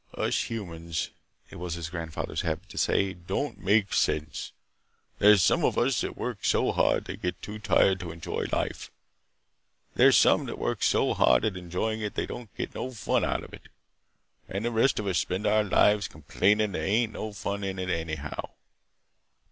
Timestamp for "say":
2.79-3.13